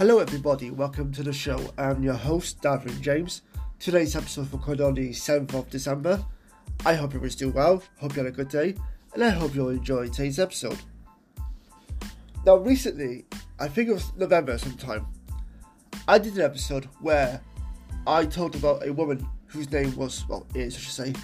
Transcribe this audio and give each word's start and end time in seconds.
Hello, 0.00 0.18
everybody. 0.18 0.70
Welcome 0.70 1.12
to 1.12 1.22
the 1.22 1.30
show. 1.30 1.74
I'm 1.76 2.02
your 2.02 2.14
host, 2.14 2.62
Davin 2.62 3.02
James. 3.02 3.42
Today's 3.78 4.16
episode 4.16 4.50
was 4.50 4.52
recorded 4.54 4.82
on 4.82 4.94
the 4.94 5.10
7th 5.10 5.52
of 5.52 5.68
December. 5.68 6.24
I 6.86 6.94
hope 6.94 7.10
everyone's 7.10 7.34
doing 7.34 7.52
well. 7.52 7.82
Hope 7.98 8.16
you 8.16 8.24
had 8.24 8.32
a 8.32 8.34
good 8.34 8.48
day, 8.48 8.76
and 9.12 9.22
I 9.22 9.28
hope 9.28 9.54
you'll 9.54 9.68
enjoy 9.68 10.08
today's 10.08 10.38
episode. 10.38 10.78
Now, 12.46 12.56
recently, 12.56 13.26
I 13.58 13.68
think 13.68 13.90
it 13.90 13.92
was 13.92 14.10
November 14.16 14.56
sometime, 14.56 15.06
I 16.08 16.18
did 16.18 16.34
an 16.36 16.44
episode 16.46 16.88
where 17.02 17.42
I 18.06 18.24
talked 18.24 18.54
about 18.54 18.86
a 18.86 18.94
woman 18.94 19.28
whose 19.48 19.70
name 19.70 19.94
was, 19.96 20.26
well, 20.30 20.46
is, 20.54 20.76
I 20.76 20.78
should 20.78 20.92
say, 20.92 21.14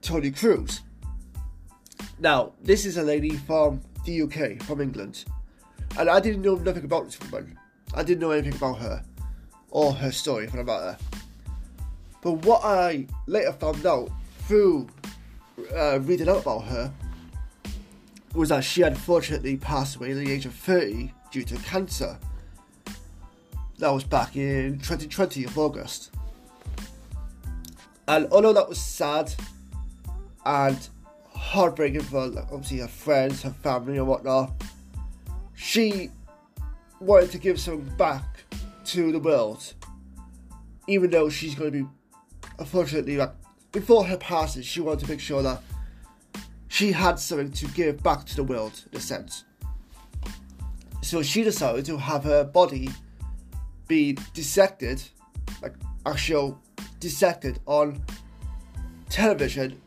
Toni 0.00 0.30
Crews. 0.30 0.80
Now, 2.18 2.54
this 2.62 2.86
is 2.86 2.96
a 2.96 3.02
lady 3.02 3.36
from 3.36 3.82
the 4.06 4.22
UK, 4.22 4.62
from 4.62 4.80
England, 4.80 5.26
and 5.98 6.08
I 6.08 6.20
didn't 6.20 6.40
know 6.40 6.54
nothing 6.54 6.86
about 6.86 7.04
this 7.04 7.20
woman. 7.20 7.58
I 7.94 8.02
didn't 8.02 8.20
know 8.20 8.30
anything 8.30 8.54
about 8.54 8.78
her 8.78 9.02
or 9.70 9.92
her 9.92 10.12
story, 10.12 10.44
anything 10.44 10.60
about 10.60 10.82
her. 10.82 10.98
But 12.22 12.32
what 12.46 12.64
I 12.64 13.06
later 13.26 13.52
found 13.52 13.84
out 13.84 14.10
through 14.46 14.88
uh, 15.74 16.00
reading 16.00 16.28
out 16.28 16.38
about 16.42 16.64
her 16.64 16.92
was 18.34 18.48
that 18.48 18.64
she 18.64 18.82
unfortunately 18.82 19.56
passed 19.56 19.96
away 19.96 20.10
at 20.10 20.16
the 20.16 20.30
age 20.30 20.46
of 20.46 20.54
30 20.54 21.12
due 21.30 21.44
to 21.44 21.56
cancer. 21.56 22.18
That 23.78 23.90
was 23.90 24.04
back 24.04 24.36
in 24.36 24.78
2020 24.78 25.44
of 25.44 25.58
August. 25.58 26.10
And 28.06 28.26
although 28.30 28.52
that 28.52 28.68
was 28.68 28.78
sad 28.78 29.32
and 30.44 30.88
heartbreaking 31.34 32.02
for 32.02 32.22
obviously 32.52 32.78
her 32.78 32.88
friends, 32.88 33.42
her 33.42 33.50
family, 33.50 33.98
and 33.98 34.06
whatnot, 34.06 34.52
she 35.54 36.10
wanted 37.04 37.30
to 37.32 37.38
give 37.38 37.60
something 37.60 37.94
back 37.96 38.24
to 38.86 39.12
the 39.12 39.18
world. 39.18 39.74
Even 40.86 41.10
though 41.10 41.28
she's 41.28 41.54
going 41.54 41.72
to 41.72 41.84
be, 41.84 41.90
unfortunately, 42.58 43.16
like 43.16 43.32
before 43.72 44.04
her 44.04 44.16
passing, 44.16 44.62
she 44.62 44.80
wanted 44.80 45.04
to 45.04 45.10
make 45.10 45.20
sure 45.20 45.42
that 45.42 45.62
she 46.68 46.92
had 46.92 47.18
something 47.18 47.52
to 47.52 47.66
give 47.68 48.02
back 48.02 48.24
to 48.26 48.36
the 48.36 48.44
world 48.44 48.84
in 48.90 48.98
a 48.98 49.00
sense. 49.00 49.44
So 51.02 51.22
she 51.22 51.42
decided 51.42 51.84
to 51.86 51.98
have 51.98 52.24
her 52.24 52.44
body 52.44 52.88
be 53.86 54.16
dissected, 54.32 55.02
like 55.62 55.74
actual 56.06 56.60
dissected 57.00 57.60
on 57.66 58.02
television 59.10 59.80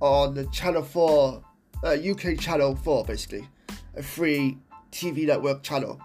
on 0.00 0.34
the 0.34 0.44
Channel 0.46 0.82
4, 0.82 1.42
uh, 1.84 1.88
UK 1.88 2.38
Channel 2.38 2.76
4, 2.76 3.04
basically, 3.04 3.48
a 3.96 4.02
free 4.02 4.58
TV 4.92 5.26
network 5.26 5.62
channel. 5.62 6.00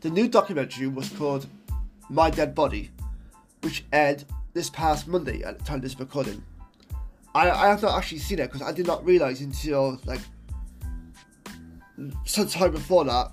The 0.00 0.10
new 0.10 0.28
documentary 0.28 0.88
was 0.88 1.08
called 1.10 1.46
My 2.10 2.30
Dead 2.30 2.54
Body, 2.54 2.90
which 3.62 3.84
aired 3.92 4.24
this 4.52 4.70
past 4.70 5.06
Monday 5.06 5.42
at 5.42 5.58
the 5.58 5.64
time 5.64 5.76
of 5.76 5.82
this 5.82 5.98
recording. 5.98 6.42
I, 7.34 7.50
I 7.50 7.68
have 7.68 7.82
not 7.82 7.96
actually 7.96 8.18
seen 8.18 8.38
it 8.38 8.50
because 8.50 8.62
I 8.66 8.72
did 8.72 8.86
not 8.86 9.04
realize 9.04 9.40
until 9.40 10.00
like 10.04 10.20
some 12.24 12.48
time 12.48 12.72
before 12.72 13.04
that 13.04 13.30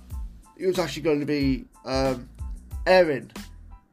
it 0.56 0.66
was 0.66 0.78
actually 0.78 1.02
going 1.02 1.20
to 1.20 1.26
be 1.26 1.64
um, 1.84 2.28
airing. 2.86 3.30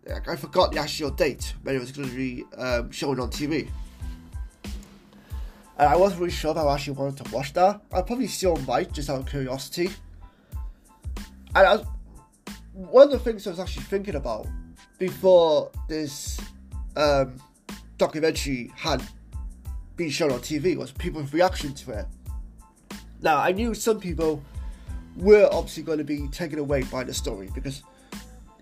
Like, 0.05 0.27
I 0.27 0.35
forgot 0.35 0.71
the 0.71 0.79
actual 0.79 1.11
date 1.11 1.53
when 1.63 1.75
it 1.75 1.79
was 1.79 1.91
going 1.91 2.09
to 2.09 2.15
be 2.15 2.43
um, 2.57 2.91
shown 2.91 3.19
on 3.19 3.29
TV. 3.29 3.69
And 5.79 5.87
I 5.87 5.95
wasn't 5.95 6.19
really 6.19 6.31
sure 6.33 6.51
if 6.51 6.57
I 6.57 6.73
actually 6.73 6.93
wanted 6.93 7.23
to 7.23 7.33
watch 7.33 7.53
that. 7.53 7.81
I 7.93 8.01
probably 8.01 8.27
still 8.27 8.57
might, 8.67 8.91
just 8.91 9.09
out 9.09 9.21
of 9.21 9.25
curiosity. 9.25 9.89
And 11.55 11.67
I 11.67 11.77
was, 11.77 11.85
one 12.73 13.07
of 13.07 13.11
the 13.11 13.19
things 13.19 13.47
I 13.47 13.51
was 13.51 13.61
actually 13.61 13.83
thinking 13.83 14.15
about 14.15 14.45
before 14.97 15.71
this 15.87 16.37
um, 16.97 17.37
documentary 17.97 18.73
had 18.75 19.01
been 19.95 20.09
shown 20.09 20.33
on 20.33 20.39
TV 20.39 20.75
was 20.75 20.91
people's 20.91 21.31
reaction 21.31 21.73
to 21.75 21.91
it. 21.91 22.05
Now, 23.21 23.37
I 23.37 23.53
knew 23.53 23.73
some 23.73 24.01
people 24.01 24.43
were 25.15 25.47
obviously 25.49 25.83
going 25.83 25.99
to 25.99 26.03
be 26.03 26.27
taken 26.27 26.59
away 26.59 26.83
by 26.83 27.05
the 27.05 27.13
story 27.13 27.49
because, 27.55 27.83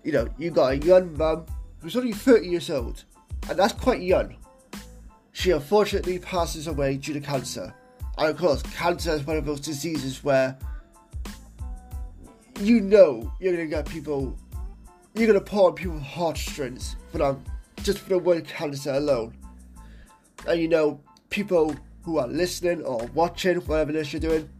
you 0.04 0.12
know, 0.12 0.28
you 0.38 0.52
got 0.52 0.72
a 0.72 0.76
young 0.78 1.16
mum 1.16 1.46
who's 1.80 1.96
only 1.96 2.12
30 2.12 2.46
years 2.46 2.70
old, 2.70 3.02
and 3.48 3.58
that's 3.58 3.72
quite 3.72 4.02
young. 4.02 4.36
She 5.38 5.52
unfortunately 5.52 6.18
passes 6.18 6.66
away 6.66 6.96
due 6.96 7.12
to 7.12 7.20
cancer. 7.20 7.72
And 8.18 8.28
of 8.28 8.36
course, 8.36 8.60
cancer 8.74 9.12
is 9.12 9.24
one 9.24 9.36
of 9.36 9.44
those 9.44 9.60
diseases 9.60 10.24
where 10.24 10.58
you 12.58 12.80
know 12.80 13.32
you're 13.38 13.52
going 13.54 13.64
to 13.64 13.70
get 13.70 13.88
people, 13.88 14.36
you're 15.14 15.28
going 15.28 15.38
to 15.38 15.44
pull 15.44 15.66
on 15.66 15.74
people's 15.74 16.02
heartstrings 16.02 16.96
for 17.12 17.18
them, 17.18 17.44
just 17.84 18.00
for 18.00 18.08
the 18.08 18.18
word 18.18 18.48
cancer 18.48 18.94
alone. 18.94 19.32
And 20.48 20.60
you 20.60 20.66
know, 20.66 21.00
people 21.30 21.72
who 22.02 22.18
are 22.18 22.26
listening 22.26 22.82
or 22.82 23.06
watching, 23.14 23.58
whatever 23.58 23.90
it 23.90 23.96
is 23.96 24.12
you're 24.12 24.18
doing, 24.18 24.50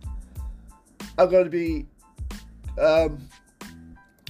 are 1.18 1.26
going 1.26 1.42
to 1.42 1.50
be 1.50 1.88
um, 2.80 3.18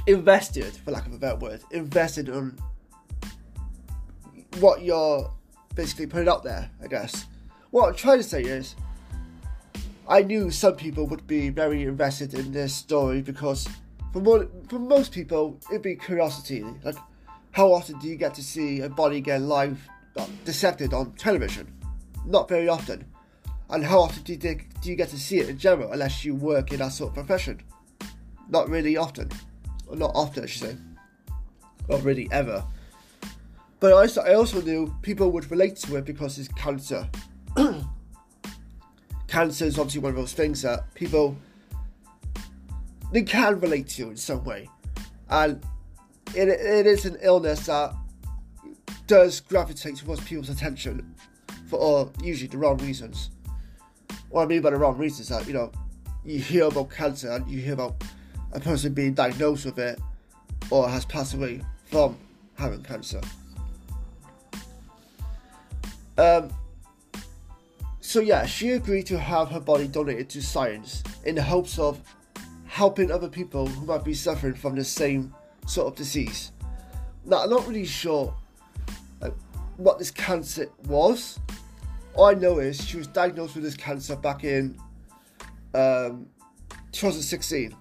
invested, 0.06 0.72
for 0.72 0.92
lack 0.92 1.06
of 1.06 1.12
a 1.12 1.18
better 1.18 1.36
word, 1.36 1.60
invested 1.72 2.30
on 2.30 2.58
what 4.60 4.80
you're 4.82 5.30
basically 5.78 6.08
put 6.08 6.22
it 6.22 6.28
out 6.28 6.42
there, 6.42 6.68
I 6.82 6.88
guess. 6.88 7.26
What 7.70 7.88
I'm 7.88 7.94
trying 7.94 8.18
to 8.18 8.24
say 8.24 8.42
is, 8.42 8.74
I 10.08 10.22
knew 10.22 10.50
some 10.50 10.74
people 10.74 11.06
would 11.06 11.24
be 11.28 11.50
very 11.50 11.84
invested 11.84 12.34
in 12.34 12.50
this 12.50 12.74
story 12.74 13.22
because, 13.22 13.68
for, 14.12 14.18
more, 14.18 14.48
for 14.68 14.80
most 14.80 15.12
people, 15.12 15.60
it'd 15.70 15.82
be 15.82 15.94
curiosity. 15.94 16.64
Like, 16.82 16.96
how 17.52 17.72
often 17.72 17.96
do 18.00 18.08
you 18.08 18.16
get 18.16 18.34
to 18.34 18.42
see 18.42 18.80
a 18.80 18.88
body 18.88 19.20
get 19.20 19.40
live 19.40 19.78
uh, 20.16 20.26
dissected 20.44 20.92
on 20.92 21.12
television? 21.12 21.72
Not 22.26 22.48
very 22.48 22.68
often. 22.68 23.06
And 23.70 23.84
how 23.84 24.00
often 24.00 24.24
do 24.24 24.32
you, 24.32 24.38
do 24.38 24.90
you 24.90 24.96
get 24.96 25.10
to 25.10 25.18
see 25.18 25.38
it 25.38 25.48
in 25.48 25.58
general, 25.58 25.92
unless 25.92 26.24
you 26.24 26.34
work 26.34 26.72
in 26.72 26.80
that 26.80 26.90
sort 26.90 27.10
of 27.10 27.14
profession? 27.14 27.62
Not 28.48 28.68
really 28.68 28.96
often. 28.96 29.30
Or 29.86 29.94
not 29.94 30.10
often, 30.16 30.42
I 30.42 30.46
should 30.46 30.70
say. 30.70 30.76
Not 31.88 32.02
really 32.02 32.28
ever. 32.32 32.64
But 33.80 33.92
I 33.92 34.02
also, 34.02 34.22
I 34.22 34.34
also 34.34 34.60
knew 34.60 34.92
people 35.02 35.30
would 35.32 35.50
relate 35.50 35.76
to 35.76 35.96
it 35.96 36.04
because 36.04 36.38
it's 36.38 36.48
cancer. 36.48 37.08
cancer 39.28 39.64
is 39.64 39.78
obviously 39.78 40.00
one 40.00 40.10
of 40.10 40.16
those 40.16 40.32
things 40.32 40.62
that 40.62 40.92
people 40.94 41.36
they 43.12 43.22
can 43.22 43.60
relate 43.60 43.88
to 43.88 44.10
in 44.10 44.16
some 44.16 44.44
way, 44.44 44.68
and 45.30 45.64
it, 46.34 46.48
it 46.48 46.86
is 46.86 47.06
an 47.06 47.16
illness 47.22 47.66
that 47.66 47.94
does 49.06 49.40
gravitate 49.40 49.96
towards 49.96 50.22
people's 50.24 50.50
attention 50.50 51.14
for 51.68 52.12
usually 52.22 52.48
the 52.48 52.58
wrong 52.58 52.76
reasons. 52.78 53.30
What 54.28 54.42
I 54.42 54.46
mean 54.46 54.60
by 54.60 54.70
the 54.70 54.76
wrong 54.76 54.98
reasons 54.98 55.20
is 55.20 55.28
that 55.28 55.46
you 55.46 55.54
know 55.54 55.72
you 56.24 56.38
hear 56.38 56.64
about 56.64 56.90
cancer 56.90 57.30
and 57.30 57.48
you 57.48 57.60
hear 57.60 57.74
about 57.74 58.02
a 58.52 58.60
person 58.60 58.92
being 58.92 59.14
diagnosed 59.14 59.64
with 59.64 59.78
it 59.78 60.00
or 60.70 60.88
has 60.88 61.04
passed 61.04 61.34
away 61.34 61.62
from 61.86 62.16
having 62.56 62.82
cancer. 62.82 63.20
Um, 66.18 66.50
so 68.00 68.20
yeah, 68.20 68.44
she 68.44 68.70
agreed 68.70 69.06
to 69.06 69.18
have 69.18 69.50
her 69.50 69.60
body 69.60 69.86
donated 69.86 70.28
to 70.30 70.42
science 70.42 71.04
in 71.24 71.36
the 71.36 71.42
hopes 71.42 71.78
of 71.78 72.00
helping 72.66 73.10
other 73.10 73.28
people 73.28 73.66
who 73.66 73.86
might 73.86 74.04
be 74.04 74.14
suffering 74.14 74.54
from 74.54 74.74
the 74.74 74.84
same 74.84 75.32
sort 75.66 75.86
of 75.86 75.94
disease. 75.94 76.52
Now, 77.24 77.42
I'm 77.42 77.50
not 77.50 77.66
really 77.66 77.84
sure 77.84 78.34
uh, 79.22 79.30
what 79.76 79.98
this 79.98 80.10
cancer 80.10 80.68
was. 80.86 81.38
All 82.14 82.26
I 82.26 82.34
know 82.34 82.58
is 82.58 82.84
she 82.84 82.96
was 82.96 83.06
diagnosed 83.06 83.54
with 83.54 83.64
this 83.64 83.76
cancer 83.76 84.16
back 84.16 84.42
in 84.42 84.76
um, 85.74 86.26
2016, 86.92 87.76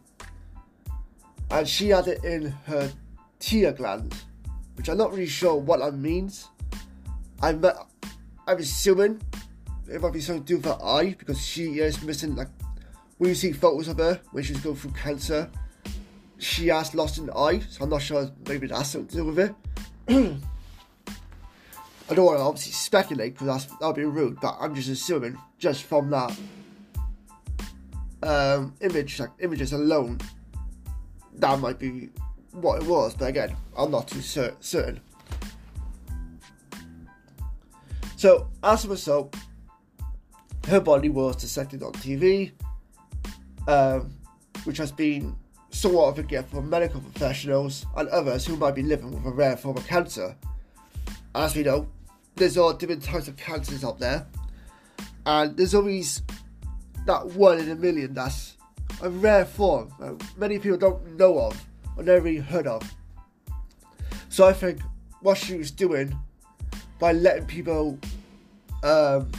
and 1.50 1.68
she 1.68 1.90
had 1.90 2.08
it 2.08 2.24
in 2.24 2.50
her 2.66 2.92
tear 3.40 3.72
gland, 3.72 4.14
which 4.76 4.90
I'm 4.90 4.98
not 4.98 5.12
really 5.12 5.26
sure 5.26 5.56
what 5.56 5.80
that 5.80 5.94
means. 5.94 6.50
I'm 7.42 7.64
I'm 8.48 8.58
assuming 8.60 9.22
it 9.92 10.02
might 10.02 10.14
be 10.14 10.22
something 10.22 10.44
to 10.44 10.48
do 10.48 10.58
with 10.58 10.66
her 10.66 10.84
eye 10.84 11.16
because 11.18 11.40
she 11.46 11.80
is 11.80 12.02
missing 12.02 12.36
like 12.36 12.48
when 13.18 13.30
you 13.30 13.36
see 13.36 13.52
photos 13.52 13.88
of 13.90 13.98
her 13.98 14.22
when 14.32 14.44
she's 14.44 14.60
going 14.60 14.76
through 14.76 14.92
cancer, 14.92 15.50
she 16.38 16.68
has 16.68 16.96
lost 16.96 17.18
an 17.18 17.30
eye, 17.36 17.60
so 17.70 17.84
I'm 17.84 17.90
not 17.90 18.02
sure 18.02 18.32
maybe 18.48 18.68
that's 18.68 18.90
something 18.92 19.08
to 19.10 19.16
do 19.16 19.26
with 19.26 19.40
it. 19.40 19.56
I 22.10 22.14
don't 22.14 22.26
want 22.26 22.38
to 22.38 22.44
obviously 22.44 22.72
speculate 22.72 23.34
because 23.34 23.48
that's 23.48 23.66
that'd 23.80 23.96
be 23.96 24.06
rude, 24.06 24.40
but 24.40 24.56
I'm 24.62 24.74
just 24.74 24.88
assuming 24.88 25.38
just 25.58 25.84
from 25.84 26.10
that 26.12 26.38
um, 28.24 28.74
image, 28.80 29.20
like 29.20 29.32
images 29.40 29.74
alone, 29.74 30.20
that 31.36 31.60
might 31.60 31.80
be 31.80 32.10
what 32.52 32.82
it 32.82 32.88
was. 32.88 33.14
But 33.14 33.26
again, 33.30 33.58
I'm 33.78 33.92
not 33.92 34.08
too 34.08 34.22
cer- 34.22 34.56
certain. 34.62 35.02
So, 38.18 38.50
as 38.64 38.84
a 38.84 38.90
result, 38.90 39.36
her 40.68 40.80
body 40.80 41.08
was 41.08 41.36
dissected 41.36 41.84
on 41.84 41.92
TV, 41.94 42.52
um, 43.68 44.12
which 44.64 44.80
has 44.80 44.92
been 44.92 45.36
somewhat 45.70 46.08
of 46.08 46.18
a 46.18 46.24
gift 46.24 46.50
for 46.50 46.64
medical 46.64 47.00
professionals 47.00 47.86
and 47.96 48.10
others 48.10 48.44
who 48.48 48.56
might 48.56 48.74
be 48.74 48.82
living 48.82 49.12
with 49.12 49.24
a 49.24 49.30
rare 49.30 49.56
form 49.56 49.78
of 49.78 49.86
cancer. 49.86 50.36
As 51.36 51.56
we 51.56 51.62
know, 51.62 51.88
there's 52.36 52.58
all 52.58 52.74
different 52.74 53.04
types 53.04 53.28
of 53.28 53.38
cancers 53.38 53.84
out 53.84 54.00
there, 54.00 54.26
and 55.28 55.56
there's 55.56 55.76
always 55.76 56.24
that 57.06 57.24
one 57.28 57.60
in 57.60 57.70
a 57.70 57.76
million 57.76 58.16
that's 58.16 58.58
a 59.04 59.12
rare 59.12 59.46
form 59.46 59.94
that 60.00 60.20
many 60.38 60.58
people 60.58 60.80
don't 60.80 61.18
know 61.18 61.38
of 61.38 61.68
or 61.96 62.04
never 62.04 62.28
even 62.28 62.42
heard 62.42 62.66
of. 62.66 62.82
So 64.30 64.48
I 64.48 64.54
think 64.54 64.82
what 65.22 65.38
she 65.38 65.56
was 65.56 65.70
doing 65.70 66.18
by 67.00 67.12
letting 67.14 67.46
people 67.46 67.98
um, 68.84 69.32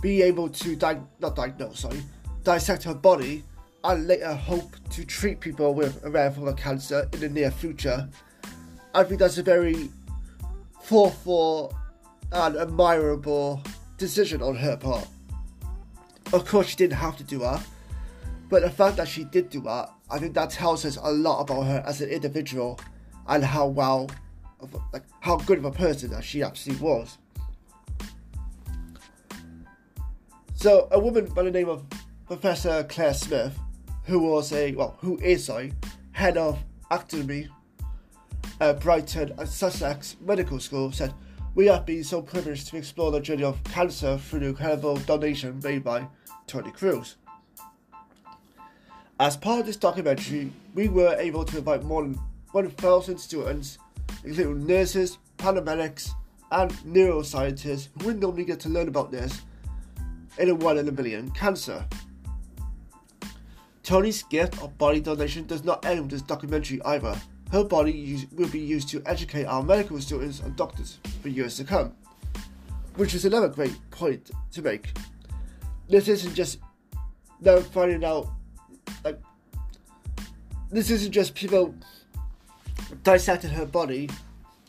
be 0.00 0.22
able 0.22 0.48
to 0.48 0.76
di- 0.76 1.00
not 1.20 1.36
diagnose, 1.36 1.80
sorry, 1.80 2.02
dissect 2.42 2.82
her 2.84 2.94
body 2.94 3.42
and 3.84 4.06
later 4.06 4.34
hope 4.34 4.76
to 4.90 5.04
treat 5.04 5.40
people 5.40 5.74
with 5.74 6.04
a 6.04 6.10
rare 6.10 6.30
form 6.30 6.48
of 6.48 6.56
cancer 6.56 7.08
in 7.12 7.20
the 7.20 7.28
near 7.28 7.50
future. 7.50 8.08
I 8.94 9.04
think 9.04 9.20
that's 9.20 9.38
a 9.38 9.42
very 9.42 9.90
thoughtful 10.82 11.74
and 12.32 12.56
admirable 12.56 13.62
decision 13.98 14.42
on 14.42 14.56
her 14.56 14.76
part. 14.76 15.06
Of 16.32 16.46
course, 16.46 16.68
she 16.68 16.76
didn't 16.76 16.94
have 16.94 17.16
to 17.18 17.24
do 17.24 17.38
that, 17.40 17.64
but 18.48 18.62
the 18.62 18.70
fact 18.70 18.96
that 18.96 19.08
she 19.08 19.24
did 19.24 19.50
do 19.50 19.60
that, 19.62 19.90
I 20.10 20.18
think 20.18 20.34
that 20.34 20.50
tells 20.50 20.84
us 20.84 20.98
a 21.00 21.12
lot 21.12 21.40
about 21.40 21.62
her 21.62 21.82
as 21.86 22.00
an 22.00 22.08
individual 22.08 22.78
and 23.26 23.44
how 23.44 23.66
well, 23.66 24.10
like 24.94 25.02
how 25.20 25.36
good 25.36 25.58
of 25.58 25.64
a 25.66 25.72
person 25.72 26.10
that 26.12 26.24
she 26.24 26.42
actually 26.42 26.76
was. 26.76 27.18
So, 30.54 30.88
a 30.92 30.98
woman 30.98 31.26
by 31.26 31.42
the 31.42 31.50
name 31.50 31.68
of 31.68 31.84
Professor 32.26 32.84
Claire 32.84 33.12
Smith 33.12 33.58
who 34.04 34.18
was 34.18 34.52
a 34.52 34.72
well, 34.74 34.96
who 35.00 35.18
is 35.18 35.48
a 35.48 35.70
head 36.12 36.36
of 36.36 36.62
academy 36.90 37.48
at 38.60 38.80
Brighton 38.80 39.34
and 39.36 39.48
Sussex 39.48 40.16
Medical 40.20 40.60
School, 40.60 40.92
said, 40.92 41.12
"We 41.54 41.66
have 41.66 41.84
been 41.86 42.04
so 42.04 42.22
privileged 42.22 42.68
to 42.68 42.76
explore 42.76 43.10
the 43.10 43.20
journey 43.20 43.44
of 43.44 43.62
cancer 43.64 44.18
through 44.18 44.40
the 44.40 44.46
incredible 44.46 44.96
donation 44.96 45.60
made 45.62 45.82
by 45.82 46.08
Toni 46.46 46.70
Crews." 46.70 47.16
As 49.18 49.36
part 49.36 49.60
of 49.60 49.66
this 49.66 49.76
documentary, 49.76 50.52
we 50.74 50.88
were 50.88 51.16
able 51.18 51.44
to 51.44 51.58
invite 51.58 51.82
more 51.82 52.02
than 52.02 52.18
1,000 52.52 53.18
students, 53.18 53.78
including 54.24 54.66
nurses, 54.66 55.18
paramedics, 55.38 56.10
and 56.50 56.70
neuroscientists 56.84 57.88
who 57.98 58.06
would 58.06 58.20
normally 58.20 58.44
get 58.44 58.60
to 58.60 58.68
learn 58.68 58.88
about 58.88 59.10
this 59.10 59.42
in 60.38 60.48
a 60.48 60.54
one 60.54 60.78
in 60.78 60.88
a 60.88 60.92
million 60.92 61.30
cancer. 61.30 61.84
Toni's 63.82 64.22
gift 64.22 64.62
of 64.62 64.76
body 64.78 65.00
donation 65.00 65.46
does 65.46 65.62
not 65.62 65.84
end 65.84 66.00
with 66.00 66.10
this 66.10 66.22
documentary 66.22 66.80
either. 66.84 67.20
Her 67.52 67.64
body 67.64 67.92
use, 67.92 68.26
will 68.32 68.48
be 68.48 68.58
used 68.58 68.88
to 68.90 69.02
educate 69.04 69.44
our 69.44 69.62
medical 69.62 70.00
students 70.00 70.40
and 70.40 70.56
doctors 70.56 70.98
for 71.20 71.28
years 71.28 71.56
to 71.58 71.64
come. 71.64 71.94
Which 72.96 73.14
is 73.14 73.24
another 73.24 73.48
great 73.48 73.78
point 73.90 74.30
to 74.52 74.62
make. 74.62 74.96
This 75.88 76.08
isn't 76.08 76.34
just 76.34 76.60
them 77.40 77.62
finding 77.62 78.04
out, 78.04 78.28
like, 79.04 79.20
this 80.70 80.90
isn't 80.90 81.12
just 81.12 81.34
people 81.34 81.74
dissecting 83.02 83.50
her 83.50 83.66
body 83.66 84.08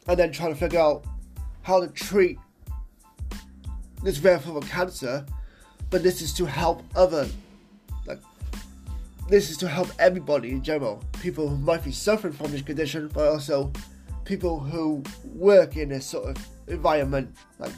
and 0.07 0.19
then 0.19 0.31
trying 0.31 0.53
to 0.53 0.59
figure 0.59 0.79
out 0.79 1.05
how 1.61 1.79
to 1.79 1.87
treat 1.87 2.37
this 4.03 4.19
rare 4.19 4.39
form 4.39 4.57
of 4.57 4.69
cancer, 4.69 5.25
but 5.89 6.03
this 6.03 6.21
is 6.21 6.33
to 6.33 6.45
help 6.45 6.83
other 6.95 7.27
like, 8.05 8.19
this 9.29 9.49
is 9.49 9.57
to 9.57 9.67
help 9.67 9.89
everybody 9.97 10.51
in 10.51 10.61
general. 10.61 11.03
People 11.21 11.47
who 11.47 11.57
might 11.57 11.83
be 11.83 11.91
suffering 11.91 12.33
from 12.33 12.51
this 12.51 12.61
condition, 12.61 13.09
but 13.13 13.27
also 13.27 13.71
people 14.25 14.59
who 14.59 15.03
work 15.23 15.77
in 15.77 15.89
this 15.89 16.05
sort 16.05 16.29
of 16.29 16.47
environment, 16.67 17.35
like 17.57 17.73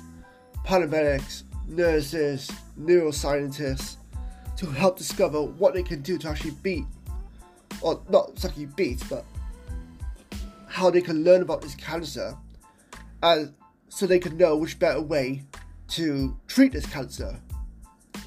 paramedics, 0.66 1.44
nurses, 1.68 2.52
neuroscientists, 2.80 3.98
to 4.58 4.66
help 4.66 4.98
discover 4.98 5.42
what 5.42 5.74
they 5.74 5.84
can 5.84 6.02
do 6.02 6.18
to 6.18 6.28
actually 6.28 6.52
beat, 6.64 6.86
or 7.82 8.02
not 8.10 8.30
exactly 8.30 8.66
beat, 8.66 9.02
but 9.10 9.24
how 10.68 10.90
they 10.90 11.02
can 11.02 11.24
learn 11.24 11.42
about 11.42 11.62
this 11.62 11.76
cancer, 11.76 12.36
and 13.24 13.54
so 13.90 14.06
they 14.06 14.20
can 14.20 14.38
know 14.38 14.56
which 14.58 14.78
better 14.80 15.02
way 15.02 15.44
to 15.90 16.38
treat 16.48 16.74
this 16.74 16.86
cancer 16.86 17.40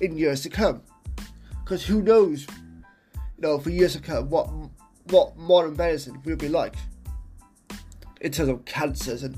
in 0.01 0.17
years 0.17 0.43
to 0.43 0.49
come. 0.49 0.83
Because 1.63 1.85
who 1.87 2.03
knows 2.03 2.47
you 3.41 3.49
know, 3.49 3.59
for 3.59 3.71
years 3.71 3.95
to 3.95 4.01
come, 4.01 4.29
what 4.29 4.51
what 5.09 5.37
modern 5.37 5.77
medicine 5.77 6.21
will 6.25 6.37
be 6.37 6.49
like 6.49 6.77
in 8.21 8.31
terms 8.31 8.49
of 8.51 8.65
cancers 8.65 9.23
and 9.23 9.37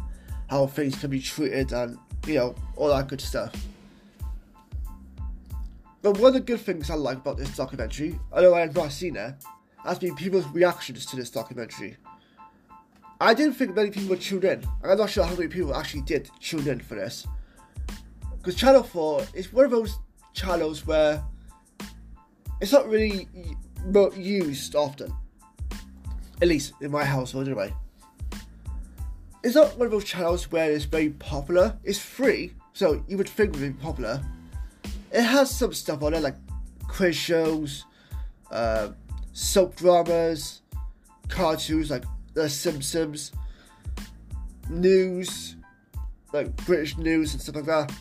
how 0.50 0.66
things 0.66 0.98
can 0.98 1.08
be 1.08 1.20
treated 1.20 1.72
and 1.72 1.96
you 2.26 2.34
know 2.34 2.54
all 2.76 2.88
that 2.88 3.08
good 3.08 3.20
stuff. 3.20 3.54
But 6.02 6.18
one 6.18 6.28
of 6.28 6.34
the 6.34 6.40
good 6.40 6.60
things 6.60 6.90
I 6.90 6.94
like 6.94 7.18
about 7.18 7.36
this 7.38 7.56
documentary, 7.56 8.18
although 8.32 8.56
I 8.56 8.60
have 8.60 8.74
not 8.74 8.90
seen 8.90 9.14
it, 9.14 9.34
has 9.84 10.00
been 10.00 10.16
people's 10.16 10.46
reactions 10.48 11.06
to 11.06 11.16
this 11.16 11.30
documentary. 11.30 11.96
I 13.22 13.34
didn't 13.34 13.54
think 13.54 13.76
many 13.76 13.90
people 13.90 14.08
would 14.08 14.20
tune 14.20 14.44
in, 14.44 14.66
I'm 14.82 14.98
not 14.98 15.08
sure 15.08 15.22
how 15.22 15.36
many 15.36 15.46
people 15.46 15.76
actually 15.76 16.00
did 16.00 16.28
tune 16.40 16.66
in 16.66 16.80
for 16.80 16.96
this. 16.96 17.24
Because 18.36 18.56
Channel 18.56 18.82
4 18.82 19.26
is 19.32 19.52
one 19.52 19.64
of 19.64 19.70
those 19.70 19.96
channels 20.34 20.84
where 20.84 21.22
it's 22.60 22.72
not 22.72 22.88
really 22.88 23.28
used 24.16 24.74
often. 24.74 25.14
At 26.40 26.48
least 26.48 26.72
in 26.80 26.90
my 26.90 27.04
household, 27.04 27.46
anyway. 27.46 27.72
It's 29.44 29.54
not 29.54 29.78
one 29.78 29.86
of 29.86 29.92
those 29.92 30.02
channels 30.02 30.50
where 30.50 30.72
it's 30.72 30.86
very 30.86 31.10
popular. 31.10 31.78
It's 31.84 32.00
free, 32.00 32.54
so 32.72 33.04
you 33.06 33.16
would 33.18 33.28
think 33.28 33.54
it 33.54 33.60
would 33.60 33.78
be 33.78 33.82
popular. 33.84 34.20
It 35.12 35.22
has 35.22 35.48
some 35.48 35.72
stuff 35.72 36.02
on 36.02 36.14
it, 36.14 36.22
like 36.22 36.34
quiz 36.88 37.14
shows, 37.14 37.84
uh, 38.50 38.88
soap 39.32 39.76
dramas, 39.76 40.62
cartoons 41.28 41.88
like 41.88 42.02
The 42.34 42.48
Simpsons, 42.48 43.32
news, 44.68 45.56
like 46.32 46.54
British 46.64 46.96
news 46.96 47.32
and 47.32 47.42
stuff 47.42 47.56
like 47.56 47.66
that. 47.66 47.92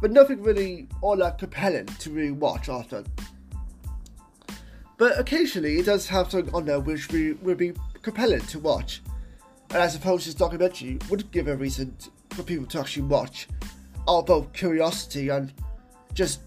But 0.00 0.10
nothing 0.10 0.42
really 0.42 0.88
all 1.02 1.16
that 1.16 1.38
compelling 1.38 1.86
to 1.86 2.10
really 2.10 2.30
watch 2.30 2.68
often. 2.68 3.06
But 4.96 5.18
occasionally 5.18 5.78
it 5.78 5.86
does 5.86 6.08
have 6.08 6.30
something 6.30 6.54
on 6.54 6.64
there 6.64 6.80
which 6.80 7.08
we, 7.10 7.32
would 7.34 7.58
be 7.58 7.72
compelling 8.02 8.40
to 8.42 8.58
watch. 8.58 9.02
And 9.70 9.82
I 9.82 9.88
suppose 9.88 10.24
this 10.24 10.34
documentary 10.34 10.98
would 11.08 11.30
give 11.30 11.48
a 11.48 11.56
reason 11.56 11.96
for 12.30 12.42
people 12.42 12.66
to 12.66 12.80
actually 12.80 13.04
watch, 13.04 13.48
out 14.08 14.26
both 14.26 14.52
curiosity 14.52 15.28
and 15.28 15.52
just 16.12 16.40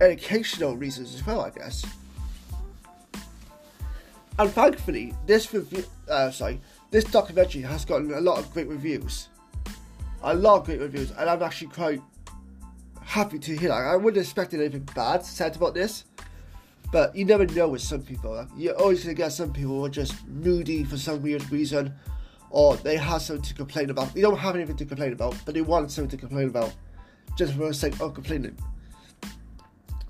educational 0.00 0.76
reasons 0.76 1.14
as 1.14 1.26
well, 1.26 1.40
I 1.40 1.50
guess. 1.50 1.84
And 4.40 4.50
thankfully, 4.50 5.12
this 5.26 5.52
review, 5.52 5.84
uh, 6.08 6.30
sorry, 6.30 6.62
this 6.90 7.04
documentary 7.04 7.60
has 7.60 7.84
gotten 7.84 8.10
a 8.14 8.22
lot 8.22 8.38
of 8.38 8.50
great 8.54 8.68
reviews, 8.68 9.28
a 10.22 10.34
lot 10.34 10.60
of 10.60 10.64
great 10.64 10.80
reviews, 10.80 11.10
and 11.10 11.28
I'm 11.28 11.42
actually 11.42 11.68
quite 11.68 12.00
happy 13.02 13.38
to 13.38 13.54
hear 13.54 13.68
that. 13.68 13.74
I 13.74 13.96
wouldn't 13.96 14.24
expect 14.24 14.54
anything 14.54 14.88
bad 14.94 15.26
said 15.26 15.56
about 15.56 15.74
this, 15.74 16.06
but 16.90 17.14
you 17.14 17.26
never 17.26 17.44
know 17.48 17.68
with 17.68 17.82
some 17.82 18.00
people. 18.00 18.46
You're 18.56 18.80
always 18.80 19.02
gonna 19.02 19.12
get 19.12 19.32
some 19.32 19.52
people 19.52 19.72
who 19.72 19.84
are 19.84 19.90
just 19.90 20.26
moody 20.26 20.84
for 20.84 20.96
some 20.96 21.20
weird 21.20 21.52
reason, 21.52 21.94
or 22.48 22.76
they 22.76 22.96
have 22.96 23.20
something 23.20 23.42
to 23.42 23.52
complain 23.52 23.90
about. 23.90 24.14
They 24.14 24.22
don't 24.22 24.38
have 24.38 24.56
anything 24.56 24.76
to 24.76 24.86
complain 24.86 25.12
about, 25.12 25.36
but 25.44 25.52
they 25.52 25.60
want 25.60 25.90
something 25.90 26.12
to 26.12 26.16
complain 26.16 26.48
about, 26.48 26.72
just 27.36 27.52
for 27.52 27.66
the 27.66 27.74
sake 27.74 28.00
of 28.00 28.14
complaining. 28.14 28.56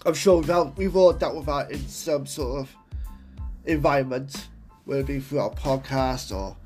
I'm 0.06 0.14
sure 0.14 0.38
we've, 0.38 0.50
all, 0.50 0.72
we've 0.76 0.94
all 0.94 1.12
dealt 1.12 1.34
with 1.34 1.46
that 1.46 1.72
in 1.72 1.80
some 1.88 2.26
sort 2.26 2.60
of 2.60 2.76
environment, 3.70 4.48
whether 4.84 5.00
it 5.00 5.06
be 5.06 5.20
through 5.20 5.40
our 5.40 5.50
podcast 5.50 6.34
or 6.34 6.56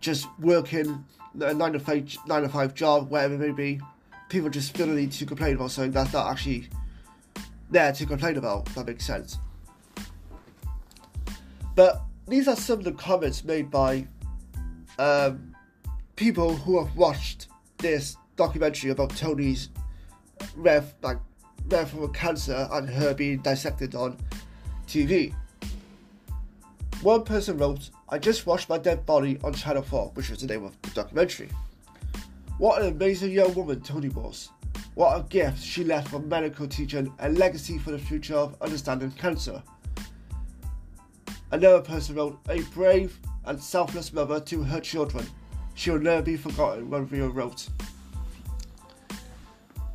just 0.00 0.28
working 0.38 1.04
a 1.40 1.54
nine 1.54 1.72
to 1.72 1.80
five 1.80 2.16
nine 2.26 2.42
to 2.42 2.48
five 2.48 2.74
job, 2.74 3.10
whatever 3.10 3.34
it 3.34 3.38
may 3.38 3.50
be. 3.52 3.80
People 4.28 4.50
just 4.50 4.76
feel 4.76 4.86
the 4.86 4.94
need 4.94 5.12
to 5.12 5.26
complain 5.26 5.56
about 5.56 5.70
something 5.70 5.90
that's 5.92 6.12
not 6.12 6.30
actually 6.30 6.68
there 7.70 7.92
to 7.92 8.06
complain 8.06 8.36
about, 8.36 8.66
that 8.74 8.86
makes 8.86 9.06
sense. 9.06 9.38
But 11.74 12.02
these 12.26 12.48
are 12.48 12.56
some 12.56 12.78
of 12.80 12.84
the 12.84 12.92
comments 12.92 13.44
made 13.44 13.70
by 13.70 14.06
um, 14.98 15.54
people 16.16 16.54
who 16.56 16.82
have 16.84 16.94
watched 16.96 17.48
this 17.78 18.16
documentary 18.36 18.90
about 18.90 19.10
Toni's 19.10 19.70
rare, 20.56 20.84
like, 21.02 21.18
form 21.70 22.02
of 22.02 22.12
cancer 22.12 22.68
and 22.72 22.88
her 22.88 23.14
being 23.14 23.38
dissected 23.38 23.94
on 23.94 24.18
TV. 24.86 25.34
One 27.02 27.22
person 27.22 27.58
wrote, 27.58 27.90
I 28.08 28.18
just 28.18 28.44
watched 28.44 28.68
my 28.68 28.76
dead 28.76 29.06
body 29.06 29.38
on 29.44 29.54
Channel 29.54 29.82
4, 29.82 30.10
which 30.14 30.30
was 30.30 30.40
the 30.40 30.48
name 30.48 30.64
of 30.64 30.82
the 30.82 30.90
documentary. 30.90 31.48
What 32.58 32.82
an 32.82 32.88
amazing 32.88 33.30
young 33.30 33.54
woman 33.54 33.80
Toni 33.82 34.08
was. 34.08 34.48
What 34.94 35.16
a 35.16 35.22
gift 35.22 35.62
she 35.62 35.84
left 35.84 36.08
for 36.08 36.18
medical 36.18 36.66
teaching, 36.66 37.12
a 37.20 37.28
legacy 37.28 37.78
for 37.78 37.92
the 37.92 38.00
future 38.00 38.34
of 38.34 38.60
understanding 38.60 39.12
cancer. 39.12 39.62
Another 41.52 41.80
person 41.80 42.16
wrote, 42.16 42.40
a 42.48 42.62
brave 42.74 43.16
and 43.44 43.62
selfless 43.62 44.12
mother 44.12 44.40
to 44.40 44.64
her 44.64 44.80
children. 44.80 45.24
She 45.74 45.92
will 45.92 46.00
never 46.00 46.22
be 46.22 46.36
forgotten, 46.36 46.90
one 46.90 47.06
viewer 47.06 47.30
wrote. 47.30 47.68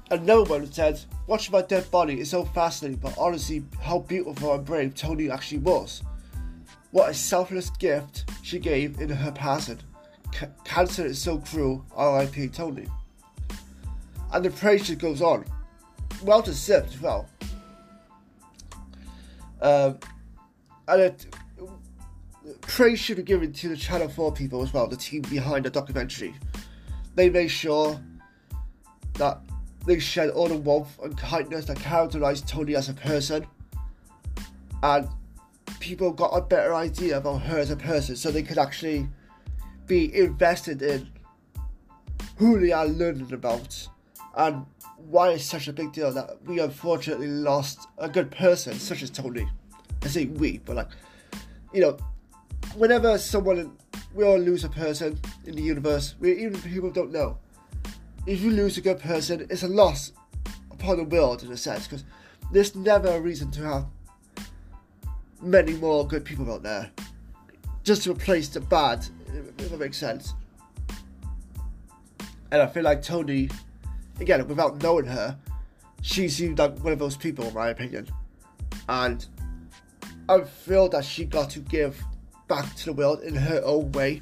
Another 0.10 0.44
one 0.44 0.72
said, 0.72 1.02
watching 1.28 1.52
my 1.52 1.64
dead 1.64 1.92
body 1.92 2.22
is 2.22 2.30
so 2.30 2.46
fascinating, 2.46 3.00
but 3.00 3.18
honestly, 3.18 3.62
how 3.82 4.00
beautiful 4.00 4.54
and 4.54 4.64
brave 4.64 4.96
Toni 4.96 5.30
actually 5.30 5.58
was. 5.58 6.02
What 6.94 7.10
a 7.10 7.14
selfless 7.16 7.72
gift 7.72 8.26
she 8.44 8.60
gave 8.60 9.02
in 9.02 9.10
her 9.10 9.32
passing. 9.32 9.80
C- 10.32 10.46
cancer 10.64 11.04
is 11.04 11.20
so 11.20 11.40
cruel, 11.40 11.84
R.I.P. 11.96 12.50
Toni. 12.50 12.86
And 14.32 14.46
the 14.46 14.52
praise 14.52 14.86
just 14.86 15.00
goes 15.00 15.20
on. 15.20 15.44
Well 16.22 16.44
deserved 16.44 16.94
as 16.94 17.02
well. 17.02 17.28
Um, 19.60 19.98
and 20.88 21.02
it, 21.02 21.36
praise 22.62 23.00
should 23.00 23.18
be 23.18 23.24
given 23.24 23.52
to 23.54 23.70
the 23.70 23.76
Channel 23.76 24.10
4 24.10 24.32
people 24.32 24.62
as 24.62 24.72
well, 24.72 24.86
the 24.86 24.96
team 24.96 25.24
behind 25.24 25.66
the 25.66 25.72
documentary. 25.72 26.36
They 27.16 27.28
made 27.28 27.48
sure 27.48 28.00
that 29.16 29.42
they 29.88 29.98
shed 29.98 30.30
all 30.30 30.48
the 30.48 30.58
warmth 30.58 31.00
and 31.02 31.18
kindness 31.18 31.66
that 31.66 31.78
characterized 31.78 32.48
Toni 32.48 32.76
as 32.76 32.90
a 32.90 32.94
person. 32.94 33.48
And 34.84 35.10
people 35.84 36.14
got 36.14 36.30
a 36.30 36.40
better 36.40 36.74
idea 36.74 37.18
about 37.18 37.42
her 37.42 37.60
as 37.60 37.70
a 37.70 37.76
person 37.76 38.16
so 38.16 38.32
they 38.32 38.42
could 38.42 38.58
actually 38.58 39.06
be 39.86 40.16
invested 40.16 40.82
in 40.82 41.10
who 42.38 42.58
they 42.58 42.72
are 42.72 42.88
learning 42.88 43.34
about 43.34 43.90
and 44.38 44.66
why 45.10 45.32
it's 45.32 45.44
such 45.44 45.68
a 45.68 45.74
big 45.74 45.92
deal 45.92 46.10
that 46.14 46.42
we 46.46 46.62
unfortunately 46.62 47.28
lost 47.28 47.90
a 47.98 48.08
good 48.08 48.32
person 48.32 48.80
such 48.80 49.04
as 49.04 49.10
Toni. 49.10 49.46
I 50.02 50.08
say 50.08 50.26
we, 50.26 50.60
but 50.60 50.78
like, 50.78 50.88
you 51.74 51.82
know, 51.82 51.98
whenever 52.76 53.18
someone, 53.18 53.78
we 54.14 54.24
all 54.24 54.40
lose 54.40 54.64
a 54.64 54.70
person 54.70 55.20
in 55.46 55.54
the 55.58 55.62
universe, 55.62 56.16
we, 56.18 56.32
even 56.46 56.62
people 56.62 56.92
don't 56.92 57.12
know. 57.12 57.38
If 58.26 58.40
you 58.40 58.52
lose 58.52 58.78
a 58.78 58.82
good 58.82 59.02
person, 59.02 59.46
it's 59.50 59.64
a 59.64 59.68
loss 59.68 60.14
upon 60.72 60.96
the 60.96 61.04
world 61.04 61.44
in 61.44 61.52
a 61.52 61.58
sense, 61.58 61.88
because 61.88 62.06
there's 62.54 62.74
never 62.74 63.10
a 63.10 63.20
reason 63.20 63.52
to 63.52 63.64
have 63.66 63.86
many 65.44 65.74
more 65.74 66.08
good 66.08 66.26
people 66.26 66.52
out 66.52 66.64
there 66.64 66.90
just 67.84 68.04
to 68.04 68.12
replace 68.12 68.48
the 68.48 68.62
bad, 68.62 69.06
if 69.58 69.70
that 69.70 69.80
makes 69.80 69.98
sense. 69.98 70.34
And 72.52 72.62
I 72.62 72.68
feel 72.68 72.84
like 72.84 73.02
Toni, 73.02 73.50
again, 74.20 74.48
without 74.48 74.82
knowing 74.82 75.06
her, 75.06 75.38
she 76.02 76.30
seemed 76.30 76.60
like 76.60 76.78
one 76.84 76.94
of 76.94 77.00
those 77.00 77.18
people, 77.18 77.46
in 77.46 77.54
my 77.54 77.70
opinion. 77.70 78.08
And 78.88 79.26
I 80.30 80.42
feel 80.42 80.88
that 80.90 81.04
she 81.04 81.26
got 81.26 81.50
to 81.52 81.60
give 81.60 82.02
back 82.48 82.76
to 82.76 82.86
the 82.86 82.94
world 82.94 83.22
in 83.22 83.36
her 83.36 83.62
own 83.64 83.92
way. 83.94 84.22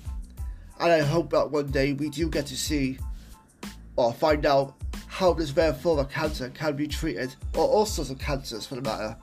And 0.79 0.91
I 0.91 0.99
hope 1.01 1.29
that 1.31 1.51
one 1.51 1.67
day 1.67 1.93
we 1.93 2.09
do 2.09 2.29
get 2.29 2.47
to 2.47 2.57
see 2.57 2.97
or 3.95 4.13
find 4.13 4.45
out 4.45 4.75
how 5.07 5.33
this 5.33 5.51
rare 5.51 5.73
form 5.73 5.99
of 5.99 6.09
cancer 6.09 6.49
can 6.49 6.75
be 6.75 6.87
treated, 6.87 7.35
or 7.55 7.67
all 7.67 7.85
sorts 7.85 8.09
of 8.09 8.17
cancers 8.17 8.65
for 8.65 8.75
the 8.75 8.81
matter, 8.81 9.15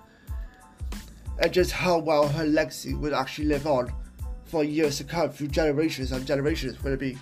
and 1.39 1.53
just 1.53 1.73
how 1.73 1.99
well 1.99 2.29
her 2.29 2.45
legacy 2.45 2.95
will 2.95 3.15
actually 3.15 3.47
live 3.47 3.67
on 3.67 3.93
for 4.45 4.65
years 4.65 4.97
to 4.99 5.05
come 5.05 5.31
through 5.31 5.49
generations 5.49 6.11
and 6.13 6.27
generations, 6.27 6.83
whether 6.83 6.95
it 6.95 7.01
be 7.01 7.19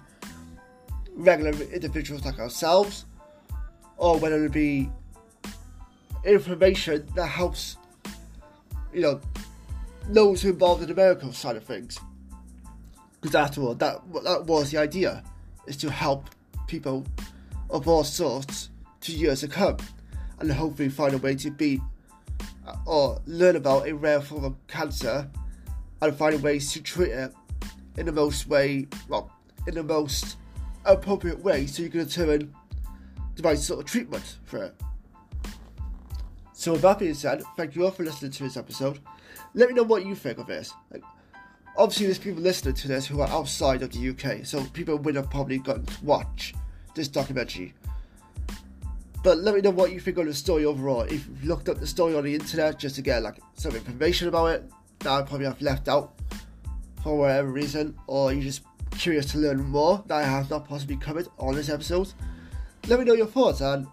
regular 1.14 1.50
individuals 1.72 2.24
like 2.24 2.38
ourselves, 2.38 3.04
or 3.96 4.18
whether 4.18 4.44
it 4.44 4.52
be 4.52 4.90
information 6.24 7.06
that 7.14 7.26
helps, 7.26 7.76
you 8.92 9.00
know, 9.00 9.20
those 10.08 10.42
who 10.42 10.50
involved 10.50 10.82
in 10.82 10.88
the 10.88 10.94
medical 10.94 11.32
side 11.32 11.56
of 11.56 11.64
things. 11.64 11.98
Because 13.20 13.34
after 13.34 13.60
all, 13.62 13.74
that 13.74 14.00
that 14.24 14.44
was 14.46 14.70
the 14.70 14.78
idea, 14.78 15.24
is 15.66 15.76
to 15.78 15.90
help 15.90 16.30
people 16.68 17.04
of 17.70 17.88
all 17.88 18.04
sorts 18.04 18.70
to 19.00 19.12
years 19.12 19.40
to 19.40 19.48
come, 19.48 19.78
and 20.38 20.52
hopefully 20.52 20.88
find 20.88 21.14
a 21.14 21.18
way 21.18 21.34
to 21.34 21.50
beat 21.50 21.80
or 22.86 23.20
learn 23.26 23.56
about 23.56 23.86
a 23.86 23.94
rare 23.94 24.20
form 24.20 24.44
of 24.44 24.54
cancer 24.68 25.28
and 26.00 26.16
find 26.16 26.42
ways 26.42 26.72
to 26.72 26.80
treat 26.80 27.10
it 27.10 27.32
in 27.96 28.06
the 28.06 28.12
most 28.12 28.46
way, 28.46 28.86
well, 29.08 29.30
in 29.66 29.74
the 29.74 29.82
most 29.82 30.36
appropriate 30.84 31.40
way 31.40 31.66
so 31.66 31.82
you 31.82 31.90
can 31.90 32.04
determine 32.04 32.54
the 33.34 33.42
right 33.42 33.58
sort 33.58 33.80
of 33.80 33.86
treatment 33.86 34.36
for 34.44 34.62
it. 34.64 34.74
So 36.52 36.72
with 36.72 36.82
that 36.82 36.98
being 36.98 37.14
said, 37.14 37.42
thank 37.56 37.76
you 37.76 37.84
all 37.84 37.90
for 37.90 38.04
listening 38.04 38.30
to 38.32 38.42
this 38.44 38.56
episode. 38.56 39.00
Let 39.54 39.68
me 39.68 39.74
know 39.74 39.82
what 39.82 40.06
you 40.06 40.14
think 40.14 40.38
of 40.38 40.46
this. 40.46 40.72
Like, 40.90 41.02
obviously, 41.76 42.06
there's 42.06 42.18
people 42.18 42.42
listening 42.42 42.74
to 42.74 42.88
this 42.88 43.06
who 43.06 43.20
are 43.20 43.28
outside 43.28 43.82
of 43.82 43.92
the 43.92 44.08
UK, 44.10 44.46
so 44.46 44.64
people 44.72 44.96
would 44.98 45.16
have 45.16 45.30
probably 45.30 45.58
gotten 45.58 45.84
to 45.84 46.04
watch 46.04 46.54
this 46.94 47.08
documentary. 47.08 47.74
But 49.26 49.38
let 49.38 49.56
me 49.56 49.60
know 49.60 49.70
what 49.70 49.90
you 49.90 49.98
think 49.98 50.18
of 50.18 50.26
the 50.26 50.32
story 50.32 50.64
overall. 50.64 51.00
If 51.00 51.26
you've 51.26 51.44
looked 51.46 51.68
up 51.68 51.80
the 51.80 51.86
story 51.88 52.14
on 52.14 52.22
the 52.22 52.32
internet 52.32 52.78
just 52.78 52.94
to 52.94 53.02
get 53.02 53.24
like 53.24 53.40
some 53.54 53.74
information 53.74 54.28
about 54.28 54.46
it 54.46 54.70
that 55.00 55.10
I 55.10 55.22
probably 55.22 55.46
have 55.46 55.60
left 55.60 55.88
out 55.88 56.14
for 57.02 57.18
whatever 57.18 57.48
reason, 57.48 57.98
or 58.06 58.32
you're 58.32 58.44
just 58.44 58.62
curious 58.92 59.26
to 59.32 59.38
learn 59.38 59.64
more 59.64 60.04
that 60.06 60.18
I 60.18 60.22
have 60.22 60.48
not 60.48 60.68
possibly 60.68 60.96
covered 60.96 61.26
on 61.40 61.56
this 61.56 61.68
episode, 61.68 62.12
let 62.86 63.00
me 63.00 63.04
know 63.04 63.14
your 63.14 63.26
thoughts 63.26 63.62
and 63.62 63.88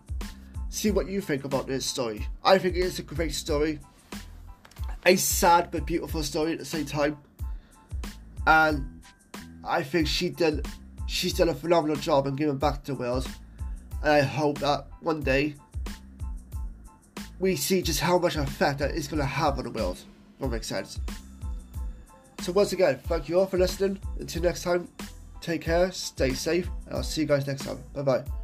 see 0.69 0.91
what 0.91 1.07
you 1.07 1.19
think 1.19 1.45
about 1.45 1.65
this 1.65 1.83
story. 1.83 2.27
I 2.43 2.59
think 2.59 2.75
it 2.75 2.81
is 2.81 2.99
a 2.99 3.01
great 3.01 3.33
story, 3.33 3.79
a 5.03 5.15
sad 5.15 5.71
but 5.71 5.87
beautiful 5.87 6.21
story 6.21 6.51
at 6.51 6.59
the 6.59 6.65
same 6.65 6.85
time, 6.85 7.17
and 8.45 9.01
I 9.63 9.81
think 9.81 10.05
she 10.05 10.29
did 10.29 10.67
she's 11.07 11.33
done 11.33 11.49
a 11.49 11.55
phenomenal 11.55 11.95
job 11.95 12.27
in 12.27 12.35
giving 12.35 12.59
back 12.59 12.83
to 12.83 12.93
world. 12.93 13.27
And 14.03 14.11
I 14.11 14.21
hope 14.21 14.59
that 14.59 14.87
one 15.01 15.21
day 15.21 15.55
we 17.39 17.55
see 17.55 17.81
just 17.81 17.99
how 17.99 18.17
much 18.17 18.35
effect 18.35 18.79
that 18.79 18.91
is 18.91 19.07
going 19.07 19.19
to 19.19 19.25
have 19.25 19.57
on 19.57 19.63
the 19.63 19.71
world. 19.71 19.99
That 20.39 20.49
makes 20.49 20.67
sense. 20.67 20.99
So 22.41 22.51
once 22.51 22.73
again, 22.73 22.99
thank 23.07 23.29
you 23.29 23.39
all 23.39 23.45
for 23.45 23.57
listening. 23.57 23.99
Until 24.19 24.43
next 24.43 24.63
time, 24.63 24.87
take 25.39 25.61
care, 25.61 25.91
stay 25.91 26.33
safe, 26.33 26.69
and 26.87 26.97
I'll 26.97 27.03
see 27.03 27.21
you 27.21 27.27
guys 27.27 27.47
next 27.47 27.65
time. 27.65 27.79
Bye 27.93 28.01
bye. 28.01 28.42